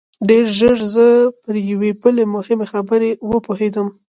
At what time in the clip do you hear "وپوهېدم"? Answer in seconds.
3.29-3.87